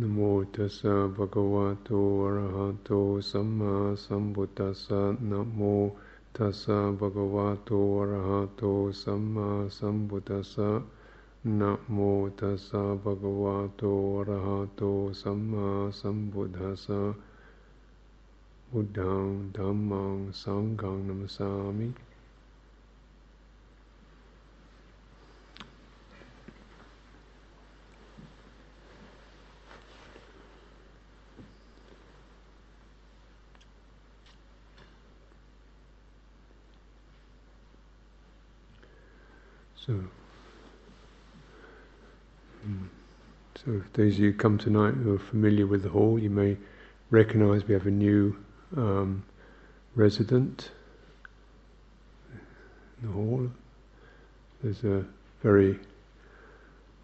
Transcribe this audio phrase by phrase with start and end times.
[0.00, 0.20] นะโม
[0.54, 1.90] ตัสสะภะคะวะโต
[2.22, 2.90] อะระหะโต
[3.30, 5.60] สัมมาสัมพุทธัสสะนะโม
[6.36, 8.62] ตัสสะภะคะวะโตอะระหะโต
[9.02, 10.70] สัมมาสัมพุทธัสสะ
[11.60, 11.98] นะโม
[12.40, 13.82] ตัสสะภะคะวะโต
[14.16, 14.82] อะระหะโต
[15.20, 15.68] สัมมา
[16.00, 17.00] สัมพุทธัสสะ
[18.70, 19.26] บุตัง
[19.56, 21.88] ธัมมังสังฆังนัมสามิ
[43.64, 46.56] so those of you who come tonight who are familiar with the hall, you may
[47.10, 48.34] recognize we have a new
[48.74, 49.22] um,
[49.94, 50.70] resident
[53.02, 53.50] in the hall.
[54.62, 55.04] There's a
[55.42, 55.78] very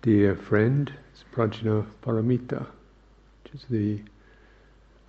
[0.00, 2.66] dear friend, it's Prajna Paramita,
[3.44, 4.00] which is the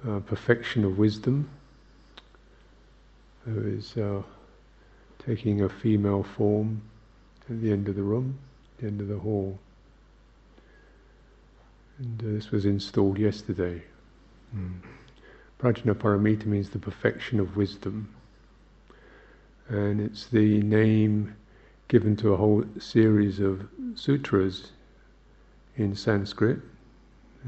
[0.06, 1.50] uh, perfection of wisdom,
[3.46, 4.22] who is uh,
[5.26, 6.82] taking a female form
[7.50, 8.38] at the end of the room,
[8.80, 9.58] the end of the hall.
[12.00, 13.82] And uh, this was installed yesterday.
[14.56, 14.80] Mm.
[15.60, 18.14] Prajna Paramita means the perfection of wisdom.
[19.70, 21.36] And it's the name
[21.88, 24.72] given to a whole series of sutras
[25.76, 26.60] in Sanskrit,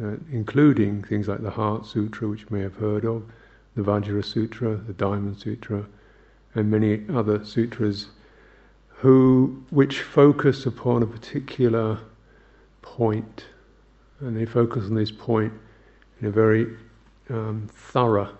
[0.01, 3.23] uh, including things like the Heart Sutra, which you may have heard of,
[3.75, 5.85] the Vajra Sutra, the Diamond Sutra,
[6.55, 8.07] and many other sutras
[8.87, 11.99] who which focus upon a particular
[12.81, 13.45] point,
[14.21, 15.53] and they focus on this point
[16.21, 16.75] in a very
[17.29, 18.35] um, thorough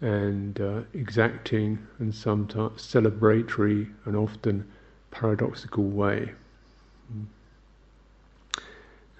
[0.00, 4.66] and uh, exacting and sometimes celebratory and often
[5.10, 6.30] paradoxical way.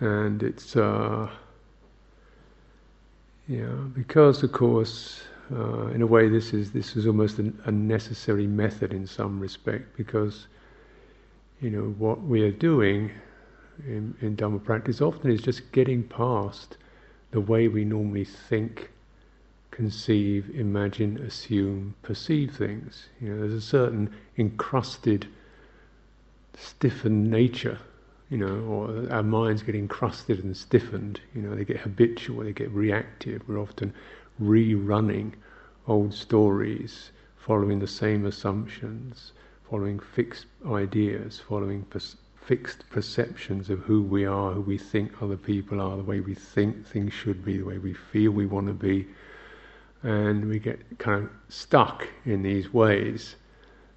[0.01, 1.29] And it's, uh,
[3.47, 5.23] yeah, because of course
[5.53, 9.41] uh, in a way, this is this is almost an, a necessary method in some
[9.41, 10.47] respect because
[11.61, 13.11] you know what we are doing
[13.87, 16.77] in, in Dhamma practice often is just getting past
[17.31, 18.91] the way we normally think,
[19.71, 23.09] conceive, imagine, assume, perceive things.
[23.21, 25.27] You know, there's a certain encrusted,
[26.55, 27.79] stiffened nature.
[28.29, 31.21] You know, or our minds get encrusted and stiffened.
[31.35, 33.43] You know, they get habitual, they get reactive.
[33.49, 33.93] We're often
[34.41, 35.33] rerunning
[35.89, 39.33] old stories, following the same assumptions,
[39.69, 42.17] following fixed ideas, following pers-
[42.47, 46.35] fixed perceptions of who we are, who we think other people are, the way we
[46.35, 49.07] think things should be, the way we feel we want to be.
[50.03, 53.37] And we get kind of stuck in these ways,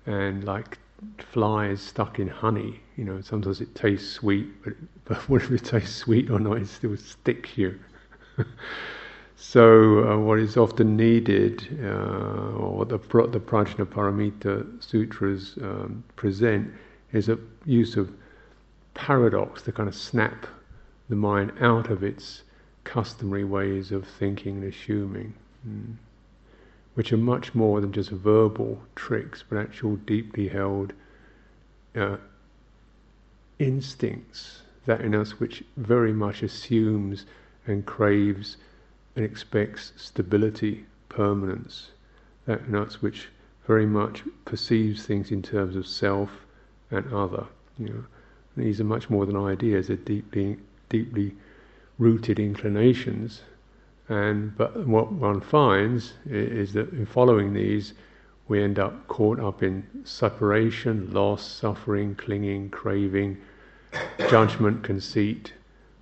[0.06, 0.78] and like
[1.18, 2.81] flies stuck in honey.
[2.98, 4.74] You know, sometimes it tastes sweet, but,
[5.06, 7.80] but whether it tastes sweet or not, it still sticks you.
[9.36, 16.74] So, uh, what is often needed, uh, or the, the Prajna Paramita sutras um, present,
[17.12, 18.10] is a use of
[18.94, 20.48] paradox to kind of snap
[21.09, 22.44] the mind out of its
[22.84, 25.34] customary ways of thinking and assuming,
[25.68, 25.96] mm.
[26.96, 30.94] which are much more than just verbal tricks, but actual deeply held
[31.96, 32.18] uh,
[33.59, 37.25] instincts that in us which very much assumes
[37.66, 38.58] and craves
[39.16, 41.92] and expects stability, permanence.
[42.46, 43.30] That nuts which
[43.66, 46.30] very much perceives things in terms of self
[46.92, 47.46] and other.
[47.80, 48.04] You know,
[48.56, 50.58] these are much more than ideas; they're deeply,
[50.90, 51.36] deeply
[51.97, 53.41] rooted inclinations.
[54.09, 57.94] And but what one finds is that in following these,
[58.47, 63.38] we end up caught up in separation, loss, suffering, clinging, craving,
[64.30, 65.53] judgment, conceit,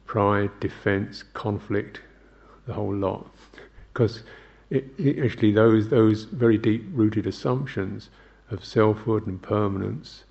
[0.06, 2.02] pride, defense, conflict,
[2.66, 3.32] the whole lot.
[3.94, 4.24] Because
[4.74, 8.10] actually, those those very deep rooted assumptions
[8.50, 10.24] of selfhood and permanence,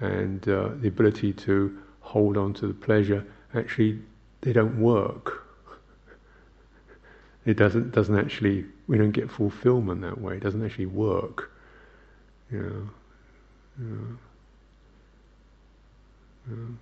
[0.00, 3.98] and uh, the ability to hold on to the pleasure, actually,
[4.40, 5.44] they don't work.
[7.44, 8.66] It doesn't doesn't actually.
[8.86, 10.36] We don't get fulfillment that way.
[10.36, 11.50] It doesn't actually work.
[12.50, 12.88] You know.
[13.78, 14.18] You
[16.46, 16.78] know.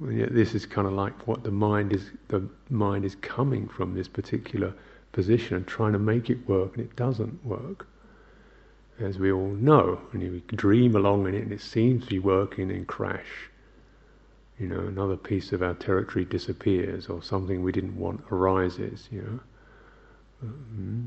[0.00, 3.66] And yet this is kind of like what the mind is the mind is coming
[3.68, 4.74] from this particular
[5.12, 7.86] position and trying to make it work and it doesn't work.
[8.98, 12.18] As we all know, and you dream along in it and it seems to be
[12.18, 13.50] working and crash.
[14.58, 19.20] You know, another piece of our territory disappears or something we didn't want arises, you
[19.22, 19.40] know.
[20.46, 21.06] Mm-hmm.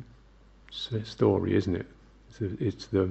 [0.67, 1.87] It's a story, isn't it?
[2.29, 3.09] It's, it's the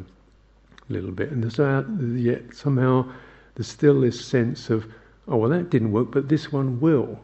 [0.89, 3.11] little bit, and that, yet somehow
[3.55, 4.87] there's still this sense of
[5.27, 7.19] oh, well, that didn't work, but this one will.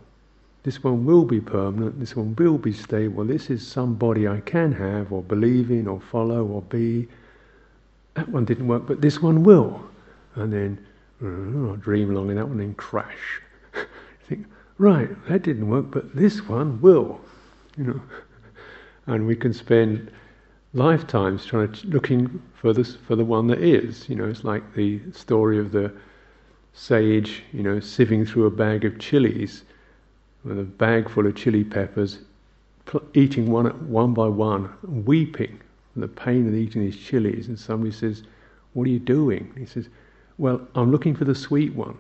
[0.65, 4.73] this one will be permanent, this one will be stable, this is somebody I can
[4.73, 7.09] have or believe in or follow or be.
[8.15, 9.83] That one didn't work, but this one will.
[10.37, 10.87] And then
[11.23, 13.41] oh, dream along in that one and crash.
[14.29, 14.47] think,
[14.79, 17.21] right, that didn't work, but this one will.
[17.77, 18.01] You know.
[19.07, 20.11] And we can spend
[20.73, 24.09] lifetimes trying to looking for this for the one that is.
[24.09, 25.93] You know, it's like the story of the
[26.73, 29.65] sage, you know, sieving through a bag of chilies
[30.43, 32.21] with a bag full of chili peppers,
[33.13, 35.61] eating one one by one, weeping
[36.03, 37.49] the pain of eating these chilies.
[37.49, 38.23] And somebody says,
[38.73, 39.89] "What are you doing?" He says,
[40.39, 41.97] "Well, I'm looking for the sweet one."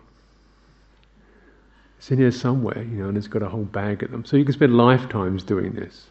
[2.04, 4.26] It's in here somewhere, you know, and it's got a whole bag of them.
[4.26, 6.08] So you can spend lifetimes doing this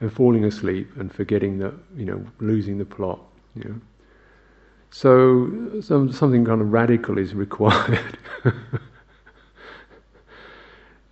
[0.00, 3.20] and falling asleep and forgetting that, you know, losing the plot,
[3.54, 3.80] you know.
[4.90, 8.18] So some, something kind of radical is required.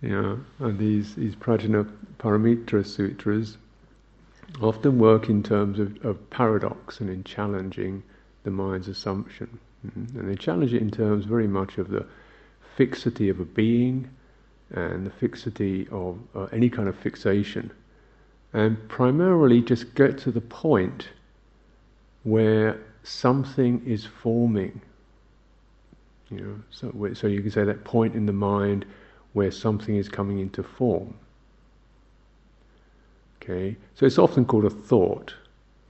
[0.01, 3.57] you know, and these, these Prajna Paramita sutras
[4.61, 8.03] often work in terms of, of paradox and in challenging
[8.43, 9.59] the mind's assumption.
[9.85, 10.19] Mm-hmm.
[10.19, 12.05] And they challenge it in terms very much of the
[12.75, 14.09] fixity of a being
[14.71, 17.71] and the fixity of uh, any kind of fixation
[18.55, 21.09] and primarily just get to the point
[22.23, 24.81] where something is forming.
[26.31, 28.85] You know, so, so you can say that point in the mind
[29.33, 31.13] where something is coming into form.
[33.47, 35.35] Okay, so it's often called a thought,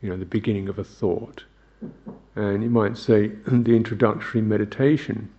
[0.01, 1.45] you know, the beginning of a thought.
[2.35, 5.31] And you might say the introductory meditation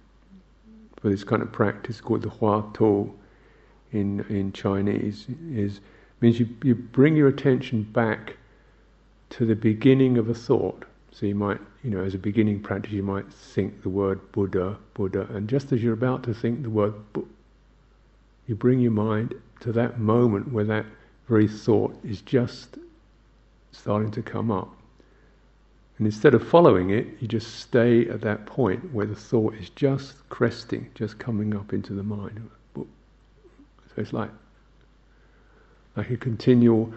[0.96, 3.12] for this kind of practice called the Hua To
[3.92, 5.80] in, in Chinese is
[6.22, 8.38] means you, you bring your attention back
[9.28, 10.86] to the beginning of a thought.
[11.10, 14.78] So you might, you know, as a beginning practice, you might think the word Buddha,
[14.94, 16.94] Buddha, and just as you're about to think the word,
[18.46, 20.86] you bring your mind to that moment where that
[21.28, 22.78] very thought is just
[23.72, 24.72] starting to come up.
[25.98, 29.70] And instead of following it, you just stay at that point where the thought is
[29.70, 32.50] just cresting, just coming up into the mind.
[32.74, 32.86] So
[33.96, 34.30] it's like
[35.96, 36.92] like a continual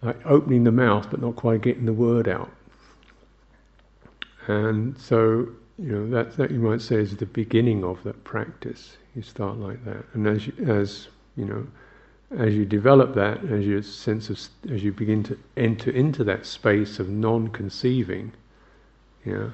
[0.00, 2.50] like opening the mouth but not quite getting the word out.
[4.46, 5.48] And so,
[5.78, 8.96] you know, that, that you might say is the beginning of that practice.
[9.14, 10.04] You start like that.
[10.14, 11.66] And as, you, as you know,
[12.30, 14.40] as you develop that, as your sense of,
[14.70, 18.32] as you begin to enter into that space of non-conceiving,
[19.24, 19.52] know,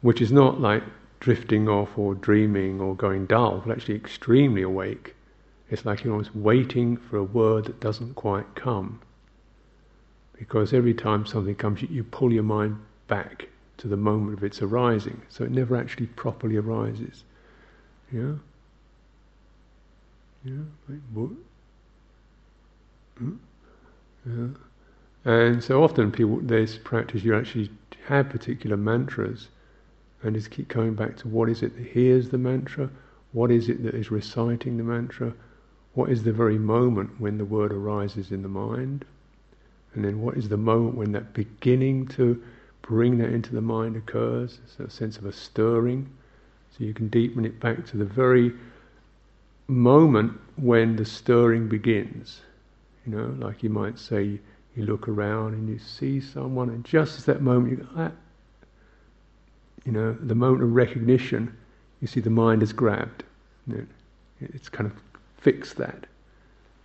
[0.00, 0.82] which is not like
[1.20, 5.14] drifting off or dreaming or going dull, but actually extremely awake,
[5.70, 9.00] it's like you're almost waiting for a word that doesn't quite come.
[10.38, 13.48] Because every time something comes, you, you pull your mind back
[13.78, 17.24] to the moment of its arising, so it never actually properly arises.
[18.12, 18.34] Yeah?
[20.44, 20.62] Yeah?
[23.18, 23.36] Hmm?
[24.26, 24.48] Yeah.
[25.24, 27.70] And so often people, this practice, you actually
[28.06, 29.48] have particular mantras
[30.22, 32.88] and just keep coming back to what is it that hears the mantra,
[33.32, 35.32] what is it that is reciting the mantra,
[35.94, 39.04] what is the very moment when the word arises in the mind?
[39.94, 42.42] And then what is the moment when that beginning to
[42.82, 44.60] bring that into the mind occurs?
[44.66, 46.08] So a sense of a stirring.
[46.70, 48.52] So you can deepen it back to the very
[49.66, 52.40] moment when the stirring begins.
[53.08, 54.38] You know, like you might say,
[54.76, 58.10] you look around and you see someone, and just at that moment you go, ah,
[59.86, 61.56] you know, the moment of recognition,
[62.02, 63.24] you see the mind is grabbed.
[64.40, 64.96] It's kind of
[65.38, 66.06] fix that.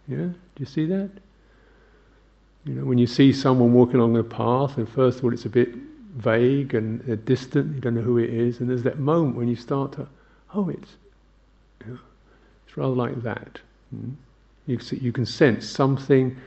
[0.08, 0.18] Yeah?
[0.28, 1.12] Do you see that?
[2.64, 5.46] You know, when you see someone walking along the path, and first of all it's
[5.46, 5.76] a bit
[6.16, 9.50] vague and uh, distant, you don't know who it is, and there's that moment when
[9.50, 10.08] you start to,
[10.54, 10.96] oh, it's,
[11.86, 12.00] you know,
[12.66, 13.60] it's rather like that.
[13.90, 14.12] Hmm?
[14.66, 16.38] You, you can sense something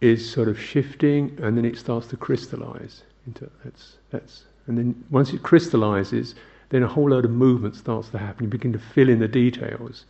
[0.00, 5.04] is sort of shifting, and then it starts to crystallize into that's that's, and then
[5.10, 6.34] once it crystallizes,
[6.68, 8.44] then a whole load of movement starts to happen.
[8.44, 10.04] You begin to fill in the details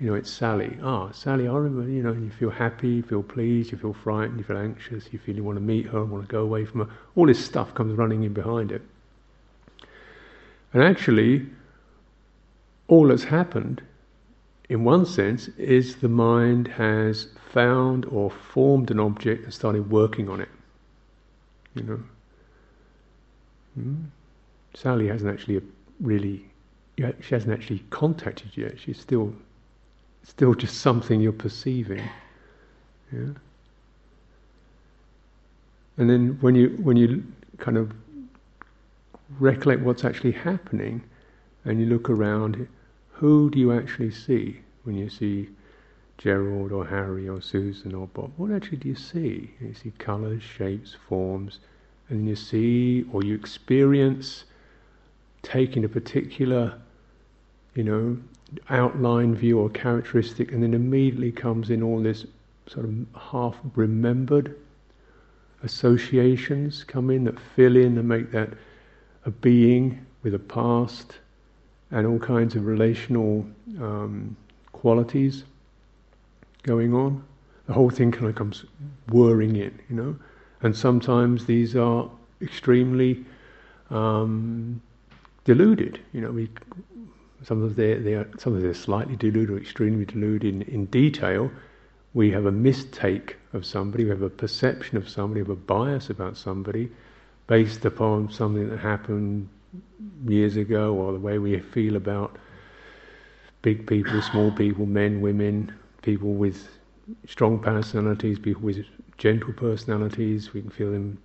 [0.00, 0.76] you know, it's Sally.
[0.82, 4.38] Ah, Sally, I remember, you know, you feel happy, you feel pleased, you feel frightened,
[4.38, 6.86] you feel anxious, you feel you want to meet her, want to go away from
[6.86, 6.94] her.
[7.14, 8.82] All this stuff comes running in behind it.
[10.72, 11.46] And actually,
[12.88, 13.82] all that's happened,
[14.68, 20.28] in one sense, is the mind has found or formed an object and started working
[20.28, 20.48] on it.
[21.74, 22.00] You know.
[23.74, 24.04] Hmm?
[24.74, 25.60] Sally hasn't actually
[26.00, 26.44] really,
[26.96, 28.78] she hasn't actually contacted yet.
[28.78, 29.34] She's still
[30.24, 32.02] still just something you're perceiving.
[33.12, 33.34] Yeah?
[35.96, 37.24] And then when you when you
[37.58, 37.92] kind of
[39.38, 41.02] recollect what's actually happening
[41.64, 42.66] and you look around,
[43.14, 45.48] who do you actually see when you see
[46.18, 49.50] Gerald or Harry or Susan or Bob, what actually do you see?
[49.60, 51.60] You see colours, shapes, forms,
[52.08, 54.44] and you see or you experience
[55.42, 56.78] taking a particular,
[57.74, 58.18] you know,
[58.68, 62.26] outline view or characteristic, and then immediately comes in all this
[62.66, 64.56] sort of half remembered
[65.62, 68.50] associations come in that fill in and make that
[69.24, 71.18] a being with a past
[71.90, 73.46] and all kinds of relational
[73.80, 74.36] um,
[74.72, 75.44] qualities
[76.62, 77.22] going on.
[77.66, 78.64] The whole thing kind of comes
[79.08, 80.16] whirring in, you know.
[80.62, 82.10] And sometimes these are
[82.42, 83.24] extremely
[83.90, 84.80] um,
[85.44, 86.00] deluded.
[86.12, 86.48] You know, we
[87.42, 91.50] sometimes they they are sometimes they're slightly deluded or extremely deluded in, in detail.
[92.14, 95.60] We have a mistake of somebody, we have a perception of somebody, we have a
[95.60, 96.90] bias about somebody
[97.46, 99.48] based upon something that happened
[100.26, 102.36] years ago or the way we feel about
[103.62, 106.68] big people, small people, men, women, people with
[107.26, 108.84] strong personalities, people with
[109.18, 110.52] gentle personalities.
[110.52, 111.18] We can feel them,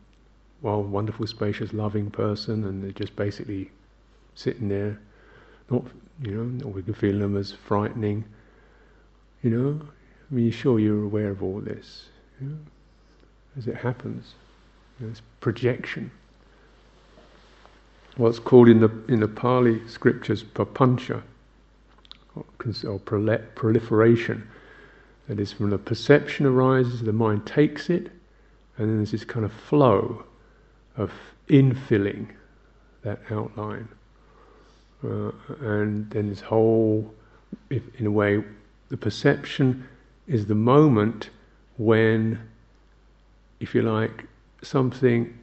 [0.62, 3.72] well, wonderful, spacious, loving person, and they're just basically
[4.36, 5.00] sitting there,
[5.70, 5.84] not,
[6.22, 8.24] you know, or we can feel them as frightening.
[9.44, 9.82] You know,
[10.32, 12.06] I mean, you're sure you're aware of all this,
[12.40, 12.58] you know,
[13.58, 14.34] as it happens.
[15.00, 16.12] You know, it's projection.
[18.18, 21.22] What's called in the in the Pali scriptures papancha,
[22.36, 22.46] or,
[22.86, 24.48] or proliferation
[25.30, 28.12] that is, from the perception arises, the mind takes it,
[28.78, 30.24] and then there's this kind of flow
[30.98, 31.12] of
[31.48, 32.28] infilling
[33.04, 33.88] that outline.
[35.04, 37.14] Uh, and then this whole,
[37.70, 38.44] if, in a way,
[38.90, 39.88] the perception
[40.28, 41.30] is the moment
[41.78, 42.40] when,
[43.60, 44.26] if you like,
[44.64, 45.38] something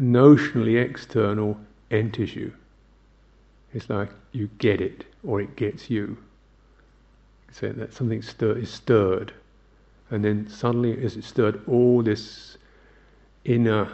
[0.00, 1.58] notionally external
[1.90, 2.52] enters you.
[3.74, 6.16] It's like you get it, or it gets you.
[7.52, 9.32] So that something stir, is stirred,
[10.10, 12.56] and then suddenly, as it stirred, all this
[13.44, 13.90] inner,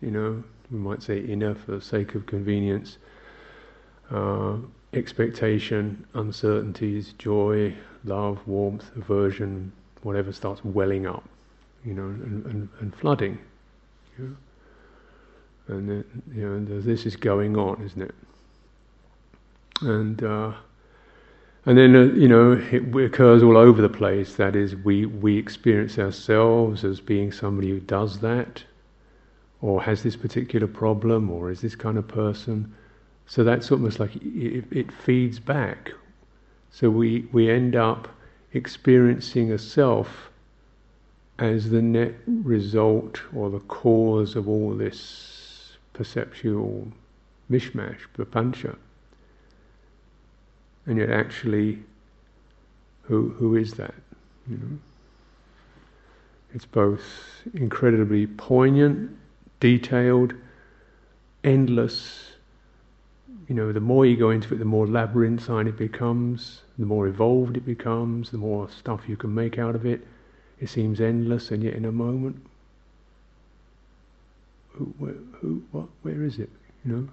[0.00, 2.98] you know, we might say inner for the sake of convenience,
[4.10, 4.56] uh,
[4.92, 7.74] expectation, uncertainties, joy,
[8.04, 11.24] love, warmth, aversion, whatever starts welling up,
[11.84, 13.38] you know, and, and, and flooding.
[14.18, 14.36] You know?
[15.68, 18.14] And then, you know, this is going on, isn't it?
[19.80, 20.52] And uh,
[21.66, 24.36] and then, uh, you know, it occurs all over the place.
[24.36, 28.62] That is, we, we experience ourselves as being somebody who does that,
[29.60, 32.72] or has this particular problem, or is this kind of person.
[33.26, 35.90] So that's almost like it, it feeds back.
[36.70, 38.06] So we, we end up
[38.52, 40.30] experiencing a self
[41.40, 45.35] as the net result or the cause of all this
[45.96, 46.92] perceptual
[47.50, 48.76] mishmash, papancha
[50.86, 51.78] and yet actually,
[53.02, 53.94] who who is that?
[54.48, 54.78] You know,
[56.54, 57.02] it's both
[57.54, 59.10] incredibly poignant,
[59.60, 60.32] detailed,
[61.44, 62.30] endless.
[63.48, 67.06] You know, the more you go into it, the more labyrinthine it becomes, the more
[67.06, 70.04] evolved it becomes, the more stuff you can make out of it.
[70.60, 72.44] It seems endless, and yet in a moment,
[74.76, 76.50] who, where, who, what, where is it?
[76.84, 77.08] You know,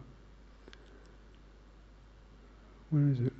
[2.89, 3.33] where is it?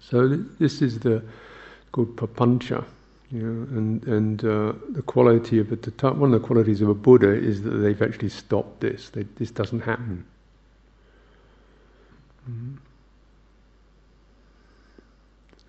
[0.00, 1.22] So this is the
[1.92, 2.84] called papancha,
[3.30, 5.76] you know, and and uh, the quality of a
[6.12, 9.08] one of the qualities of a Buddha is that they've actually stopped this.
[9.10, 10.24] They, this doesn't happen.
[12.50, 12.74] Mm-hmm.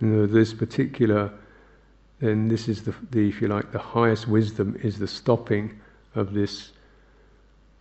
[0.02, 1.32] You know, this particular,
[2.20, 5.80] then this is the, the, if you like, the highest wisdom is the stopping
[6.16, 6.72] of this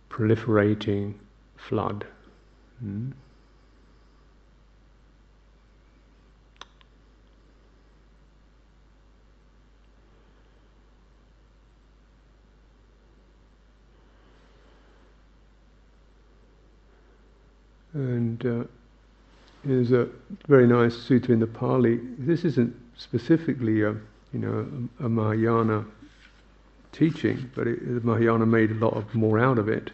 [0.09, 1.13] proliferating
[1.57, 2.05] flood.
[2.83, 3.11] Mm-hmm.
[17.93, 18.63] And uh,
[19.63, 20.09] there's a
[20.49, 22.01] very nice sutta in the Pali.
[22.19, 23.95] This isn't specifically a,
[24.35, 25.85] you know, a, a Mahayana
[26.91, 29.91] teaching, but it, the Mahayana made a lot of more out of it.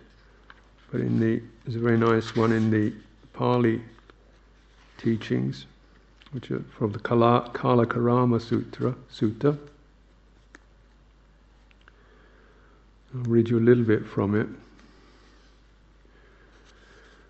[0.91, 2.91] But in the there's a very nice one in the
[3.33, 3.81] Pali
[4.97, 5.67] teachings,
[6.31, 8.95] which are from the Kala, Kalakarama Sutra.
[9.13, 9.55] Sutta.
[13.13, 14.47] I'll read you a little bit from it.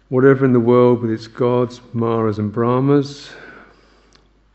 [0.07, 3.31] Whatever in the world with its gods, Maras and Brahmas,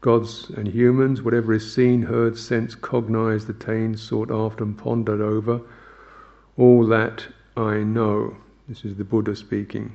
[0.06, 5.60] gods and humans, whatever is seen, heard, sensed, cognized, attained, sought after, and pondered over,
[6.56, 8.36] all that I know.
[8.68, 9.92] This is the Buddha speaking.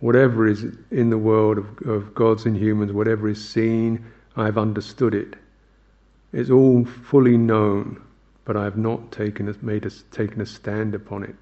[0.00, 4.04] whatever is in the world of, of gods and humans, whatever is seen,
[4.36, 5.36] I've understood it.
[6.32, 8.00] It's all fully known,
[8.44, 11.34] but I have not taken a, made a, taken a stand upon it.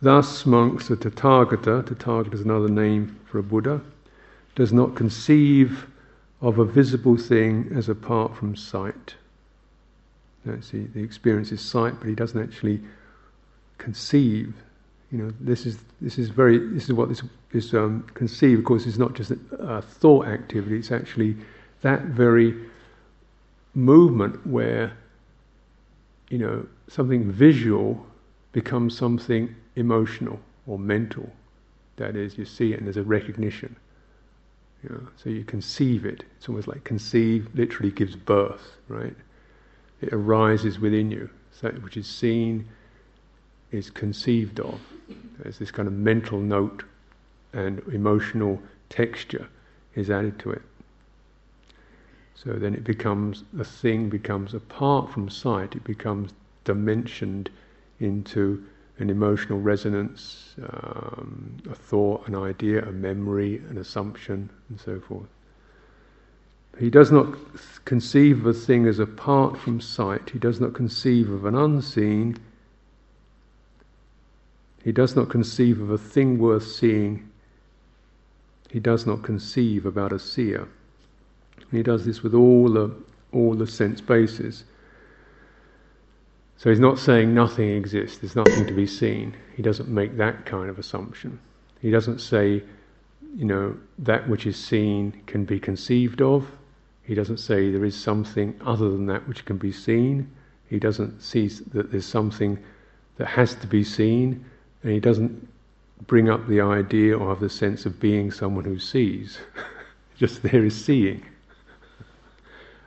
[0.00, 3.80] Thus, monks, the Tathagata, Tathagata is another name for a Buddha,
[4.58, 5.86] does not conceive
[6.40, 9.14] of a visible thing as apart from sight.
[10.44, 12.80] Now, see, the experience is sight, but he doesn't actually
[13.78, 14.52] conceive.
[15.12, 17.22] You know, this is this is very this is what this
[17.52, 18.58] is um, conceived.
[18.58, 21.36] Of course, it's not just a, a thought activity; it's actually
[21.82, 22.52] that very
[23.76, 24.92] movement where
[26.30, 28.04] you know something visual
[28.50, 31.30] becomes something emotional or mental.
[31.94, 33.76] That is, you see it and there's a recognition.
[34.82, 36.24] You know, so you conceive it.
[36.36, 39.14] It's almost like conceive literally gives birth, right?
[40.00, 41.28] It arises within you.
[41.50, 42.68] So that which is seen
[43.72, 44.80] is conceived of.
[45.38, 46.84] There's this kind of mental note
[47.52, 49.48] and emotional texture
[49.94, 50.62] is added to it.
[52.34, 56.32] So then it becomes, the thing becomes apart from sight, it becomes
[56.64, 57.50] dimensioned
[57.98, 58.64] into
[58.98, 65.28] an emotional resonance, um, a thought, an idea, a memory, an assumption, and so forth.
[66.78, 67.34] He does not
[67.84, 72.36] conceive of a thing as apart from sight, he does not conceive of an unseen,
[74.84, 77.28] he does not conceive of a thing worth seeing,
[78.70, 80.68] he does not conceive about a seer.
[81.70, 82.94] he does this with all the,
[83.32, 84.64] all the sense bases.
[86.58, 89.36] So he's not saying nothing exists, there's nothing to be seen.
[89.56, 91.38] He doesn't make that kind of assumption.
[91.80, 92.64] He doesn't say,
[93.36, 96.50] you know, that which is seen can be conceived of.
[97.04, 100.28] He doesn't say there is something other than that which can be seen.
[100.68, 102.58] He doesn't see that there's something
[103.18, 104.44] that has to be seen.
[104.82, 105.48] And he doesn't
[106.08, 109.38] bring up the idea or have the sense of being someone who sees.
[110.16, 111.24] Just there is seeing.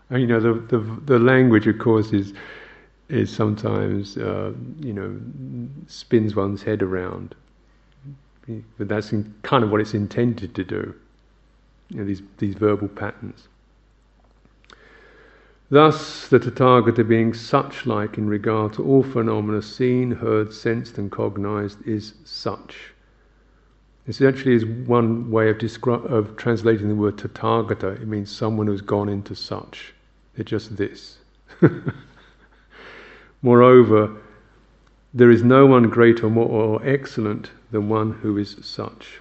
[0.09, 2.33] You know, the, the, the language, of course, is
[3.11, 5.19] is sometimes, uh, you know,
[5.87, 7.35] spins one's head around.
[8.77, 10.95] But that's kind of what it's intended to do.
[11.89, 13.47] You know, these these verbal patterns.
[15.69, 21.09] Thus, the Tathagata, being such like in regard to all phenomena seen, heard, sensed, and
[21.09, 22.93] cognized, is such.
[24.05, 28.01] This actually is one way of, descri- of translating the word Tathagata.
[28.01, 29.93] It means someone who's gone into such.
[30.35, 31.19] They're just this.
[33.41, 34.15] Moreover,
[35.13, 39.19] there is no one greater or more excellent than one who is such.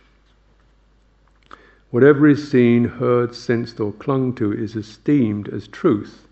[1.90, 6.28] Whatever is seen, heard, sensed, or clung to is esteemed as truth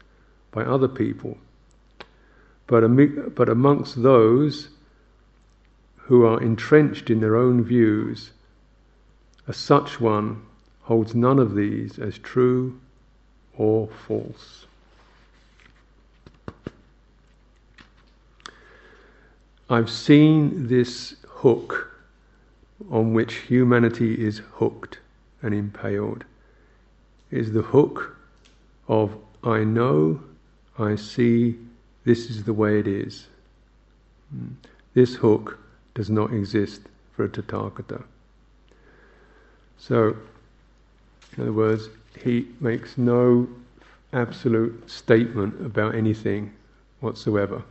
[0.53, 1.39] by other people.
[2.69, 2.87] But,
[3.35, 4.69] but amongst those
[5.97, 8.31] who are entrenched in their own views,
[9.49, 10.43] a such one
[10.83, 12.79] holds none of these as true
[13.57, 14.68] or false.
[19.71, 21.91] I've seen this hook
[22.91, 24.99] on which humanity is hooked
[25.43, 26.25] and impaled.
[27.31, 28.17] Is the hook
[28.89, 30.21] of I know,
[30.79, 31.59] I see,
[32.05, 33.27] this is the way it is.
[34.31, 34.55] Hmm.
[34.95, 35.59] This hook
[35.95, 36.81] does not exist
[37.13, 38.03] for a Tathagata.
[39.77, 40.17] So,
[41.37, 41.89] in other words,
[42.25, 43.47] he makes no
[44.13, 46.53] absolute statement about anything
[47.01, 47.63] whatsoever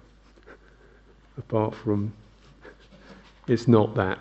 [1.38, 2.14] apart from
[3.48, 4.20] it's not that.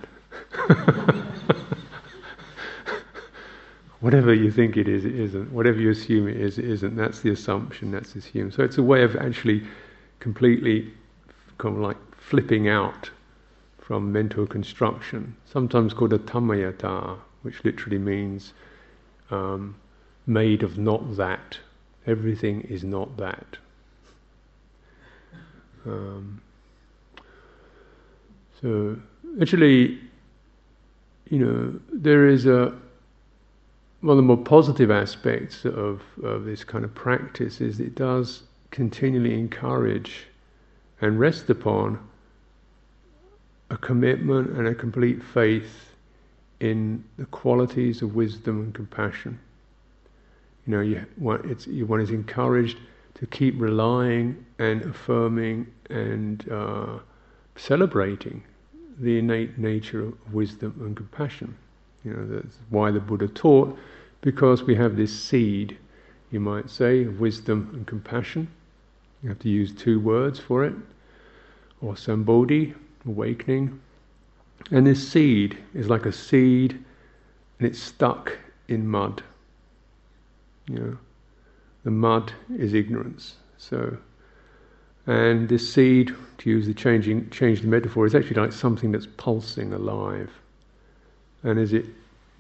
[4.01, 5.51] Whatever you think it is, it isn't.
[5.53, 6.97] Whatever you assume it is, it isn't.
[6.97, 8.55] That's the assumption, that's assumed.
[8.55, 9.67] So it's a way of actually
[10.21, 10.93] completely
[11.59, 13.11] kind of like flipping out
[13.79, 18.53] from mental construction, sometimes called atammayata, which literally means
[19.31, 19.75] um,
[20.27, 21.59] made of not that.
[22.07, 23.57] Everything is not that.
[25.85, 26.43] Um,
[28.61, 28.97] so
[29.41, 29.99] actually,
[31.29, 32.73] you know, there is a
[34.01, 38.43] one of the more positive aspects of, of this kind of practice is it does
[38.71, 40.27] continually encourage
[41.01, 41.99] and rest upon
[43.71, 45.95] a commitment and a complete faith
[46.61, 49.39] in the qualities of wisdom and compassion.
[50.67, 52.79] You know, you, one, it's, one is encouraged
[53.15, 56.99] to keep relying and affirming and uh,
[57.57, 58.43] celebrating
[58.99, 61.57] the innate nature of wisdom and compassion.
[62.05, 63.77] You know, that's why the Buddha taught,
[64.21, 65.77] because we have this seed,
[66.31, 68.49] you might say, of wisdom and compassion.
[69.23, 70.75] You have to use two words for it,
[71.81, 72.75] or sambodhi,
[73.07, 73.81] awakening,
[74.71, 76.73] And this seed is like a seed
[77.59, 78.39] and it's stuck
[78.69, 79.23] in mud.
[80.69, 80.99] You know,
[81.85, 83.37] the mud is ignorance.
[83.59, 83.97] So,
[85.07, 89.07] and this seed, to use the changing, change the metaphor, is actually like something that's
[89.17, 90.31] pulsing alive.
[91.45, 91.87] And as it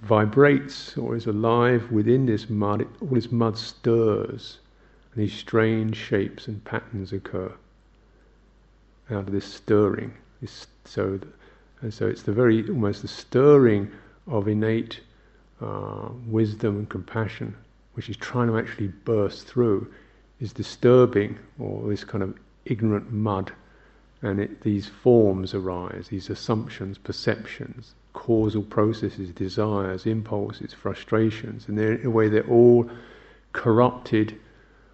[0.02, 4.58] vibrates or is alive within this mud, it, all this mud stirs,
[5.14, 7.52] and these strange shapes and patterns occur
[9.10, 10.12] out of this stirring.
[10.40, 11.20] This, so,
[11.82, 13.90] and so it's the very almost the stirring
[14.26, 15.00] of innate
[15.60, 17.56] uh, wisdom and compassion,
[17.94, 19.90] which is trying to actually burst through,
[20.40, 23.52] is disturbing or this kind of ignorant mud,
[24.22, 32.04] and it, these forms arise, these assumptions, perceptions, causal processes, desires, impulses, frustrations, and in
[32.04, 32.90] a way they're all
[33.52, 34.38] corrupted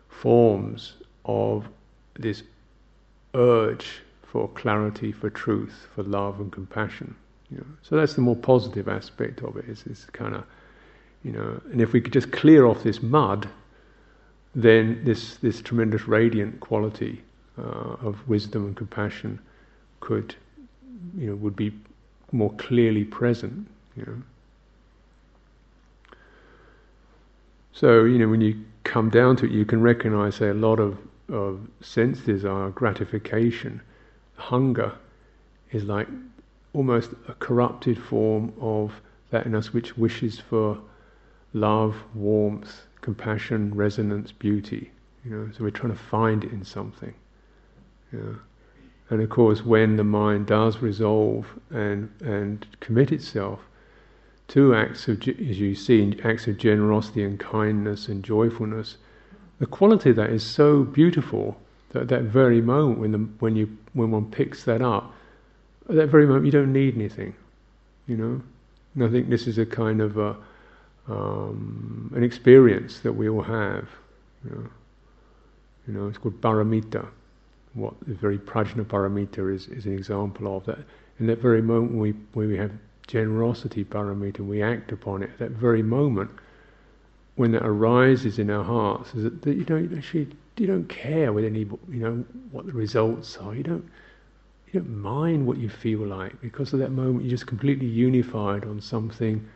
[0.09, 1.69] forms of
[2.19, 2.43] this
[3.35, 7.15] urge for clarity, for truth, for love and compassion.
[7.51, 7.67] You know.
[7.83, 9.67] So that's the more positive aspect of it.
[9.69, 10.45] Is this kind of,
[11.23, 13.49] you know, and if we could just clear off this mud,
[14.55, 17.23] then this this tremendous radiant quality
[17.59, 19.38] uh, of wisdom and compassion
[20.01, 20.35] could,
[21.17, 21.73] you know, would be
[22.33, 23.67] more clearly present.
[23.97, 24.23] You know.
[27.73, 30.79] So you know when you come down to it, you can recognize say, a lot
[30.81, 33.81] of, of sense desire, gratification,
[34.37, 34.93] hunger,
[35.71, 36.09] is like
[36.75, 38.93] almost a corrupted form of
[39.31, 40.79] that in us which wishes for
[41.55, 44.91] love, warmth, compassion, resonance, beauty.
[45.25, 47.15] You know, so we're trying to find it in something.
[48.12, 48.37] Know.
[49.11, 53.61] And of course, when the mind does resolve and and commit itself
[54.48, 58.96] to acts of, as you see, acts of generosity and kindness and joyfulness,
[59.59, 61.57] the quality of that is so beautiful
[61.90, 65.14] that that very moment when the, when you when one picks that up,
[65.88, 67.35] at that very moment you don't need anything,
[68.07, 68.42] you know.
[68.94, 70.37] And I think this is a kind of a,
[71.09, 73.88] um, an experience that we all have.
[74.44, 74.70] You know,
[75.87, 77.07] you know it's called paramita.
[77.75, 80.79] What the very prajna paramita is, is an example of that.
[81.19, 82.73] In that very moment we, we have
[83.07, 85.31] generosity paramita, we act upon it.
[85.31, 86.31] At that very moment,
[87.37, 91.33] when that arises in our hearts, is that, that you don't actually you don't care
[91.33, 93.55] with any you know what the results are.
[93.55, 93.85] You don't
[94.67, 98.65] you don't mind what you feel like because at that moment you're just completely unified
[98.65, 99.47] on something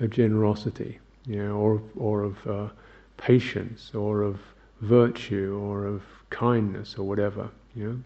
[0.00, 2.68] of generosity, you know, or or of uh,
[3.16, 4.40] patience, or of
[4.80, 7.50] virtue, or of kindness, or whatever.
[7.76, 7.98] Know.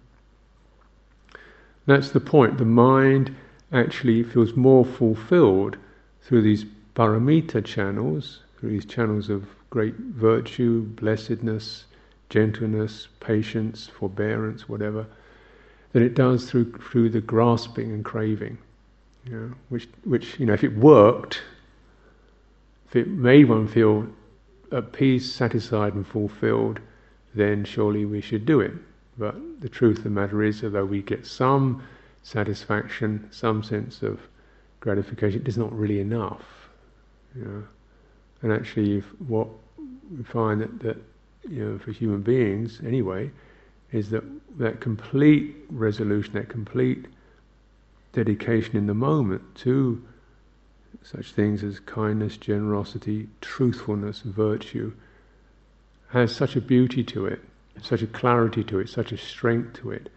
[1.87, 2.59] That's the point.
[2.59, 3.35] The mind
[3.73, 5.77] actually feels more fulfilled
[6.23, 6.65] through these
[6.97, 11.85] paramita channels, through these channels of great virtue, blessedness,
[12.29, 15.07] gentleness, patience, forbearance, whatever,
[15.93, 18.59] than it does through through the grasping and craving.
[19.25, 21.43] You know, which which you know, if it worked,
[22.89, 24.09] if it made one feel
[24.73, 26.81] at peace, satisfied, and fulfilled,
[27.35, 28.73] then surely we should do it.
[29.21, 31.83] But the truth of the matter is, although we get some
[32.23, 34.19] satisfaction, some sense of
[34.81, 36.71] gratification, it is not really enough.
[37.37, 37.63] You know?
[38.41, 39.49] And actually, what
[40.11, 40.97] we find that, that
[41.47, 43.31] you know, for human beings anyway,
[43.93, 44.25] is that
[44.57, 47.05] that complete resolution, that complete
[48.15, 50.03] dedication in the moment to
[51.03, 54.95] such things as kindness, generosity, truthfulness, virtue,
[56.09, 57.41] has such a beauty to it,
[57.83, 60.11] such a clarity to it, such a strength to it,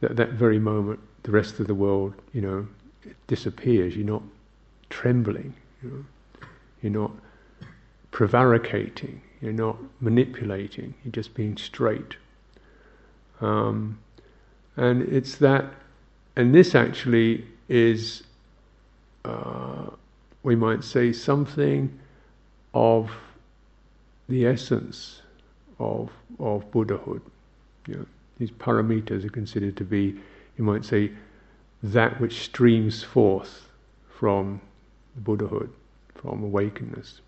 [0.00, 2.66] that that very moment the rest of the world, you know,
[3.26, 3.96] disappears.
[3.96, 4.22] You're not
[4.90, 5.54] trembling.
[5.82, 6.46] You know,
[6.82, 7.12] you're not
[8.10, 9.20] prevaricating.
[9.40, 10.94] You're not manipulating.
[11.04, 12.16] You're just being straight.
[13.40, 13.98] Um,
[14.76, 15.64] and it's that,
[16.36, 18.22] and this actually is,
[19.24, 19.90] uh,
[20.42, 21.98] we might say, something
[22.74, 23.10] of
[24.28, 25.21] the essence
[25.82, 27.22] of of Buddhahood.
[27.86, 28.06] You know,
[28.38, 30.18] these paramitas are considered to be
[30.56, 31.10] you might say,
[31.82, 33.68] that which streams forth
[34.08, 34.60] from
[35.16, 35.72] Buddhahood,
[36.14, 37.20] from awakeness.